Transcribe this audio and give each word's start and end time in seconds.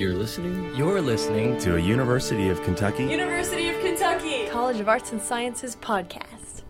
You're 0.00 0.14
listening 0.14 0.74
You're 0.74 1.02
listening 1.02 1.58
to 1.58 1.76
a 1.76 1.78
University 1.78 2.48
of 2.48 2.62
Kentucky 2.62 3.04
University 3.04 3.68
of 3.68 3.78
Kentucky 3.82 4.48
College 4.48 4.80
of 4.80 4.88
Arts 4.88 5.12
and 5.12 5.20
Sciences 5.20 5.76
podcast. 5.76 6.62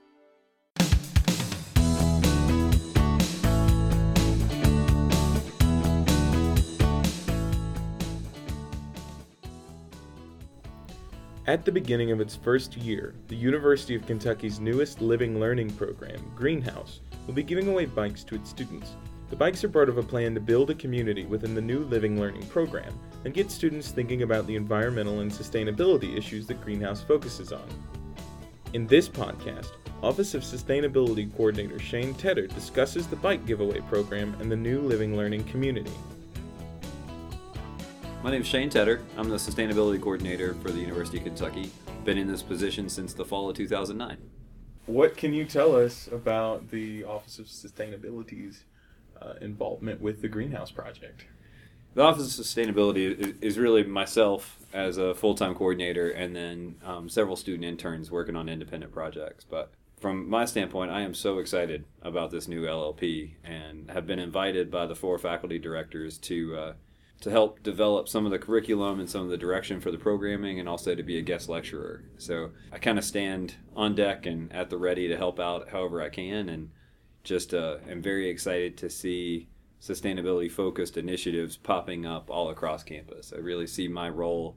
At 11.46 11.64
the 11.64 11.70
beginning 11.70 12.10
of 12.10 12.20
its 12.20 12.34
first 12.34 12.76
year, 12.76 13.14
the 13.28 13.36
University 13.36 13.94
of 13.94 14.04
Kentucky's 14.08 14.58
newest 14.58 15.00
living 15.00 15.38
learning 15.38 15.70
program, 15.70 16.20
Greenhouse, 16.34 16.98
will 17.28 17.34
be 17.34 17.44
giving 17.44 17.68
away 17.68 17.86
bikes 17.86 18.24
to 18.24 18.34
its 18.34 18.50
students. 18.50 18.96
The 19.28 19.36
bikes 19.36 19.62
are 19.62 19.68
part 19.68 19.88
of 19.88 19.98
a 19.98 20.02
plan 20.02 20.34
to 20.34 20.40
build 20.40 20.70
a 20.70 20.74
community 20.74 21.26
within 21.26 21.54
the 21.54 21.60
new 21.60 21.84
living 21.84 22.18
learning 22.18 22.48
program 22.48 22.92
and 23.24 23.34
get 23.34 23.50
students 23.50 23.90
thinking 23.90 24.22
about 24.22 24.46
the 24.46 24.56
environmental 24.56 25.20
and 25.20 25.30
sustainability 25.30 26.16
issues 26.16 26.46
that 26.46 26.60
Greenhouse 26.62 27.02
focuses 27.02 27.52
on. 27.52 27.66
In 28.72 28.86
this 28.86 29.08
podcast, 29.08 29.72
Office 30.02 30.34
of 30.34 30.42
Sustainability 30.42 31.30
Coordinator 31.36 31.78
Shane 31.78 32.14
Tedder 32.14 32.46
discusses 32.46 33.06
the 33.06 33.16
bike 33.16 33.44
giveaway 33.46 33.80
program 33.80 34.34
and 34.40 34.50
the 34.50 34.56
new 34.56 34.80
living 34.80 35.16
learning 35.16 35.44
community. 35.44 35.92
My 38.22 38.30
name 38.30 38.42
is 38.42 38.46
Shane 38.46 38.70
Tedder. 38.70 39.02
I'm 39.16 39.28
the 39.28 39.36
Sustainability 39.36 40.00
Coordinator 40.00 40.54
for 40.62 40.70
the 40.70 40.78
University 40.78 41.18
of 41.18 41.24
Kentucky. 41.24 41.70
Been 42.04 42.16
in 42.16 42.28
this 42.28 42.42
position 42.42 42.88
since 42.88 43.12
the 43.12 43.24
fall 43.24 43.50
of 43.50 43.56
2009. 43.56 44.16
What 44.86 45.16
can 45.16 45.34
you 45.34 45.44
tell 45.44 45.76
us 45.76 46.08
about 46.10 46.70
the 46.70 47.04
Office 47.04 47.38
of 47.38 47.46
Sustainability's 47.46 48.64
uh, 49.20 49.34
involvement 49.40 50.00
with 50.00 50.22
the 50.22 50.28
Greenhouse 50.28 50.70
Project? 50.70 51.26
The 51.94 52.02
Office 52.02 52.38
of 52.38 52.44
Sustainability 52.44 53.18
is, 53.18 53.34
is 53.40 53.58
really 53.58 53.82
myself 53.82 54.58
as 54.72 54.96
a 54.96 55.14
full 55.14 55.34
time 55.34 55.54
coordinator 55.54 56.10
and 56.10 56.34
then 56.34 56.76
um, 56.84 57.08
several 57.08 57.36
student 57.36 57.64
interns 57.64 58.10
working 58.10 58.36
on 58.36 58.48
independent 58.48 58.92
projects. 58.92 59.44
But 59.44 59.72
from 59.98 60.28
my 60.30 60.44
standpoint, 60.44 60.90
I 60.90 61.00
am 61.00 61.14
so 61.14 61.38
excited 61.38 61.84
about 62.02 62.30
this 62.30 62.48
new 62.48 62.62
LLP 62.62 63.32
and 63.44 63.90
have 63.90 64.06
been 64.06 64.18
invited 64.18 64.70
by 64.70 64.86
the 64.86 64.94
four 64.94 65.18
faculty 65.18 65.58
directors 65.58 66.18
to. 66.18 66.56
Uh, 66.56 66.72
to 67.20 67.30
help 67.30 67.62
develop 67.62 68.08
some 68.08 68.24
of 68.24 68.32
the 68.32 68.38
curriculum 68.38 68.98
and 68.98 69.10
some 69.10 69.20
of 69.20 69.28
the 69.28 69.36
direction 69.36 69.78
for 69.78 69.90
the 69.90 69.98
programming 69.98 70.58
and 70.58 70.66
also 70.66 70.94
to 70.94 71.02
be 71.02 71.18
a 71.18 71.20
guest 71.20 71.50
lecturer. 71.50 72.02
So 72.16 72.52
I 72.72 72.78
kind 72.78 72.96
of 72.96 73.04
stand 73.04 73.56
on 73.76 73.94
deck 73.94 74.24
and 74.24 74.50
at 74.54 74.70
the 74.70 74.78
ready 74.78 75.06
to 75.08 75.18
help 75.18 75.38
out 75.38 75.68
however 75.68 76.00
I 76.00 76.08
can 76.08 76.48
and 76.48 76.70
just 77.22 77.52
uh, 77.52 77.76
am 77.86 78.00
very 78.00 78.30
excited 78.30 78.78
to 78.78 78.88
see 78.88 79.48
sustainability 79.80 80.50
focused 80.50 80.96
initiatives 80.96 81.56
popping 81.56 82.04
up 82.04 82.30
all 82.30 82.50
across 82.50 82.82
campus. 82.82 83.32
I 83.34 83.38
really 83.40 83.66
see 83.66 83.88
my 83.88 84.08
role 84.08 84.56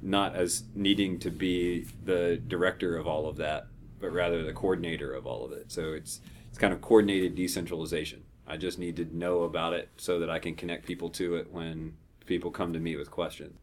not 0.00 0.36
as 0.36 0.64
needing 0.74 1.18
to 1.20 1.30
be 1.30 1.86
the 2.04 2.40
director 2.46 2.96
of 2.96 3.06
all 3.06 3.28
of 3.28 3.36
that, 3.36 3.66
but 3.98 4.12
rather 4.12 4.44
the 4.44 4.52
coordinator 4.52 5.12
of 5.12 5.26
all 5.26 5.44
of 5.44 5.52
it. 5.52 5.72
So 5.72 5.92
it's 5.92 6.20
it's 6.48 6.58
kind 6.58 6.72
of 6.72 6.80
coordinated 6.80 7.34
decentralization. 7.34 8.24
I 8.46 8.56
just 8.56 8.78
need 8.78 8.96
to 8.96 9.16
know 9.16 9.42
about 9.42 9.72
it 9.72 9.88
so 9.96 10.20
that 10.20 10.30
I 10.30 10.38
can 10.38 10.54
connect 10.54 10.86
people 10.86 11.10
to 11.10 11.36
it 11.36 11.52
when 11.52 11.96
people 12.24 12.50
come 12.50 12.72
to 12.72 12.78
me 12.78 12.96
with 12.96 13.10
questions. 13.10 13.58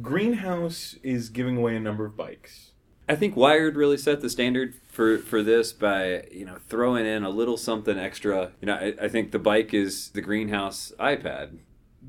Greenhouse 0.00 0.94
is 1.02 1.28
giving 1.28 1.56
away 1.56 1.76
a 1.76 1.80
number 1.80 2.04
of 2.04 2.16
bikes. 2.16 2.70
I 3.10 3.16
think 3.16 3.34
Wired 3.36 3.74
really 3.74 3.96
set 3.96 4.20
the 4.20 4.30
standard 4.30 4.76
for, 4.86 5.18
for 5.18 5.42
this 5.42 5.72
by 5.72 6.28
you 6.30 6.44
know 6.44 6.58
throwing 6.68 7.06
in 7.06 7.24
a 7.24 7.28
little 7.28 7.56
something 7.56 7.98
extra. 7.98 8.52
You 8.60 8.66
know, 8.66 8.74
I, 8.74 8.94
I 9.02 9.08
think 9.08 9.32
the 9.32 9.40
bike 9.40 9.74
is 9.74 10.10
the 10.10 10.20
greenhouse 10.20 10.92
iPad. 11.00 11.58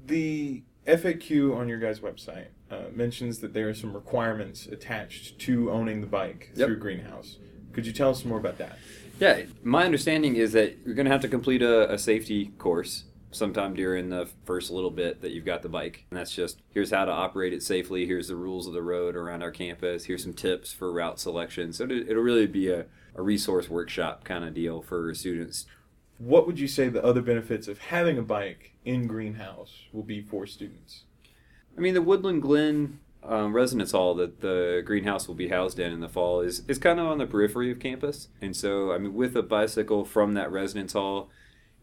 The 0.06 0.62
FAQ 0.86 1.58
on 1.58 1.68
your 1.68 1.80
guys' 1.80 2.02
website 2.02 2.50
uh, 2.70 2.84
mentions 2.94 3.40
that 3.40 3.56
there 3.56 3.68
are 3.68 3.74
some 3.74 3.94
requirements 3.94 4.68
attached 4.68 5.40
to 5.40 5.72
owning 5.72 6.02
the 6.02 6.08
bike 6.08 6.52
Yep. 6.56 6.68
through 6.68 6.78
Greenhouse. 6.78 7.40
Could 7.74 7.88
you 7.88 7.94
tell 7.94 8.12
us 8.12 8.24
more 8.24 8.38
about 8.38 8.60
that? 8.60 8.78
Yeah, 9.20 9.42
my 9.64 9.86
understanding 9.86 10.36
is 10.36 10.52
that 10.54 10.78
you're 10.86 10.94
going 10.94 11.06
to 11.08 11.12
have 11.12 11.22
to 11.22 11.28
complete 11.28 11.64
a, 11.64 11.92
a 11.92 11.98
safety 11.98 12.52
course 12.60 13.06
sometime 13.32 13.74
during 13.74 14.10
the 14.10 14.30
first 14.46 14.70
little 14.70 14.92
bit 14.92 15.22
that 15.22 15.32
you've 15.32 15.46
got 15.46 15.62
the 15.62 15.70
bike. 15.70 16.06
And 16.10 16.20
that's 16.20 16.34
just 16.34 16.62
here's 16.70 16.92
how 16.92 17.06
to 17.06 17.12
operate 17.12 17.54
it 17.54 17.64
safely, 17.64 18.06
here's 18.06 18.28
the 18.28 18.36
rules 18.36 18.68
of 18.68 18.74
the 18.74 18.82
road 18.82 19.16
around 19.16 19.42
our 19.42 19.52
campus, 19.52 20.06
here's 20.06 20.24
some 20.24 20.34
tips 20.34 20.72
for 20.72 20.92
route 20.92 21.20
selection. 21.20 21.74
So 21.74 21.86
it'll 21.86 22.10
it'll 22.10 22.24
really 22.24 22.48
be 22.48 22.70
a, 22.70 22.86
a 23.16 23.22
resource 23.22 23.70
workshop 23.70 24.24
kind 24.24 24.44
of 24.44 24.54
deal 24.54 24.82
for 24.82 25.14
students. 25.14 25.66
What 26.18 26.46
would 26.46 26.60
you 26.60 26.68
say 26.68 26.88
the 26.88 27.04
other 27.04 27.22
benefits 27.22 27.68
of 27.68 27.80
having 27.80 28.18
a 28.18 28.22
bike 28.22 28.74
in 28.86 29.08
Greenhouse 29.08 29.86
will 29.92 30.04
be 30.04 30.22
for 30.22 30.46
students? 30.46 31.04
I 31.76 31.82
mean, 31.82 31.94
the 31.94 32.02
Woodland 32.02 32.42
Glen 32.42 33.00
um, 33.24 33.54
residence 33.54 33.92
hall 33.92 34.16
that 34.16 34.42
the 34.42 34.82
greenhouse 34.86 35.28
will 35.28 35.36
be 35.36 35.50
housed 35.50 35.80
in 35.80 35.92
in 35.92 36.00
the 36.00 36.10
fall 36.10 36.42
is, 36.42 36.64
is 36.68 36.80
kind 36.80 37.00
of 37.00 37.08
on 37.08 37.18
the 37.18 37.28
periphery 37.28 37.72
of 37.72 37.80
campus. 37.80 38.28
And 38.42 38.56
so, 38.56 38.92
I 38.92 38.98
mean, 38.98 39.14
with 39.14 39.36
a 39.36 39.44
bicycle 39.44 40.06
from 40.06 40.34
that 40.34 40.52
residence 40.52 40.94
hall, 40.94 41.30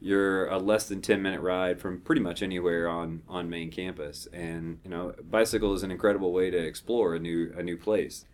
you're 0.00 0.46
a 0.46 0.58
less 0.58 0.88
than 0.88 1.00
10 1.00 1.20
minute 1.20 1.40
ride 1.40 1.80
from 1.80 2.00
pretty 2.00 2.20
much 2.20 2.42
anywhere 2.42 2.88
on, 2.88 3.22
on 3.28 3.50
main 3.50 3.70
campus. 3.70 4.28
And, 4.32 4.78
you 4.84 4.90
know, 4.90 5.14
bicycle 5.28 5.74
is 5.74 5.82
an 5.82 5.90
incredible 5.90 6.32
way 6.32 6.50
to 6.50 6.58
explore 6.58 7.14
a 7.14 7.18
new, 7.18 7.52
a 7.56 7.62
new 7.62 7.76
place. 7.76 8.24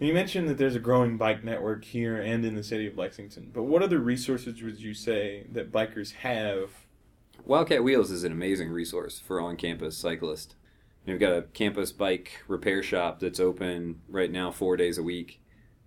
You 0.00 0.12
mentioned 0.12 0.48
that 0.48 0.58
there's 0.58 0.74
a 0.74 0.80
growing 0.80 1.16
bike 1.16 1.44
network 1.44 1.84
here 1.84 2.20
and 2.20 2.44
in 2.44 2.56
the 2.56 2.64
city 2.64 2.86
of 2.86 2.98
Lexington, 2.98 3.50
but 3.54 3.62
what 3.62 3.82
other 3.82 4.00
resources 4.00 4.60
would 4.60 4.80
you 4.80 4.92
say 4.92 5.46
that 5.52 5.70
bikers 5.70 6.12
have? 6.16 6.70
Wildcat 7.44 7.84
Wheels 7.84 8.10
is 8.10 8.24
an 8.24 8.32
amazing 8.32 8.70
resource 8.70 9.20
for 9.20 9.40
on 9.40 9.56
campus 9.56 9.96
cyclists. 9.96 10.56
We've 11.06 11.20
got 11.20 11.36
a 11.36 11.42
campus 11.42 11.92
bike 11.92 12.42
repair 12.48 12.82
shop 12.82 13.20
that's 13.20 13.38
open 13.38 14.00
right 14.08 14.30
now 14.30 14.50
four 14.50 14.76
days 14.76 14.98
a 14.98 15.02
week 15.02 15.40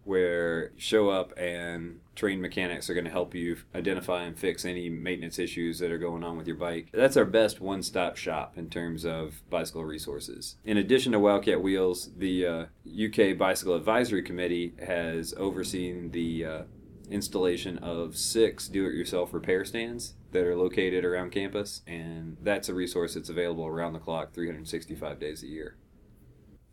where 0.07 0.71
you 0.71 0.79
show 0.79 1.09
up 1.09 1.37
and 1.37 1.99
trained 2.15 2.41
mechanics 2.41 2.89
are 2.89 2.93
going 2.93 3.05
to 3.05 3.11
help 3.11 3.35
you 3.35 3.57
identify 3.75 4.23
and 4.23 4.39
fix 4.39 4.63
any 4.65 4.89
maintenance 4.89 5.37
issues 5.37 5.79
that 5.79 5.91
are 5.91 5.97
going 5.97 6.23
on 6.23 6.37
with 6.37 6.47
your 6.47 6.55
bike. 6.55 6.89
That's 6.93 7.17
our 7.17 7.25
best 7.25 7.59
one 7.59 7.83
stop 7.83 8.15
shop 8.15 8.57
in 8.57 8.69
terms 8.69 9.05
of 9.05 9.43
bicycle 9.49 9.85
resources. 9.85 10.55
In 10.63 10.77
addition 10.77 11.11
to 11.11 11.19
Wildcat 11.19 11.61
Wheels, 11.61 12.09
the 12.17 12.45
uh, 12.45 12.65
UK 12.87 13.37
Bicycle 13.37 13.75
Advisory 13.75 14.23
Committee 14.23 14.73
has 14.85 15.33
overseen 15.37 16.11
the 16.11 16.45
uh, 16.45 16.61
installation 17.09 17.77
of 17.79 18.17
six 18.17 18.67
do 18.67 18.85
it 18.85 18.93
yourself 18.93 19.33
repair 19.33 19.65
stands 19.65 20.13
that 20.31 20.43
are 20.43 20.55
located 20.55 21.05
around 21.05 21.31
campus, 21.31 21.81
and 21.85 22.37
that's 22.41 22.69
a 22.69 22.73
resource 22.73 23.13
that's 23.13 23.29
available 23.29 23.65
around 23.65 23.93
the 23.93 23.99
clock 23.99 24.33
365 24.33 25.19
days 25.19 25.43
a 25.43 25.47
year. 25.47 25.77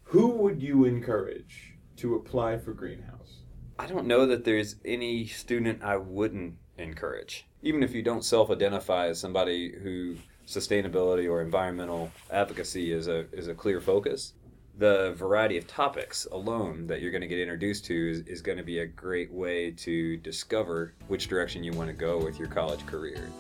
Who 0.04 0.28
would 0.28 0.62
you 0.62 0.84
encourage 0.84 1.74
to 1.96 2.14
apply 2.14 2.58
for 2.58 2.72
Greenhouse? 2.72 3.40
I 3.78 3.86
don't 3.86 4.06
know 4.06 4.26
that 4.26 4.44
there's 4.44 4.76
any 4.84 5.26
student 5.26 5.82
I 5.82 5.96
wouldn't 5.96 6.56
encourage. 6.78 7.46
Even 7.62 7.82
if 7.82 7.94
you 7.94 8.02
don't 8.02 8.24
self 8.24 8.50
identify 8.50 9.06
as 9.08 9.18
somebody 9.20 9.72
who 9.72 10.16
sustainability 10.46 11.28
or 11.30 11.40
environmental 11.40 12.10
advocacy 12.30 12.92
is 12.92 13.08
a, 13.08 13.26
is 13.32 13.48
a 13.48 13.54
clear 13.54 13.80
focus, 13.80 14.34
the 14.76 15.12
variety 15.16 15.56
of 15.56 15.66
topics 15.66 16.26
alone 16.32 16.86
that 16.86 17.00
you're 17.00 17.10
going 17.10 17.20
to 17.20 17.28
get 17.28 17.38
introduced 17.38 17.84
to 17.86 18.10
is, 18.10 18.20
is 18.20 18.42
going 18.42 18.58
to 18.58 18.64
be 18.64 18.80
a 18.80 18.86
great 18.86 19.32
way 19.32 19.70
to 19.70 20.16
discover 20.18 20.94
which 21.08 21.28
direction 21.28 21.62
you 21.62 21.72
want 21.72 21.88
to 21.88 21.94
go 21.94 22.18
with 22.18 22.38
your 22.38 22.48
college 22.48 22.84
career. 22.86 23.30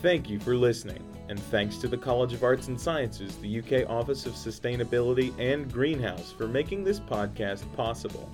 Thank 0.00 0.28
you 0.28 0.38
for 0.40 0.56
listening, 0.56 1.02
and 1.32 1.42
thanks 1.44 1.78
to 1.78 1.88
the 1.88 1.96
College 1.96 2.34
of 2.34 2.44
Arts 2.44 2.68
and 2.68 2.78
Sciences, 2.78 3.38
the 3.38 3.58
UK 3.58 3.88
Office 3.88 4.26
of 4.26 4.34
Sustainability, 4.34 5.32
and 5.38 5.72
Greenhouse 5.72 6.30
for 6.30 6.46
making 6.46 6.84
this 6.84 7.00
podcast 7.00 7.64
possible. 7.74 8.30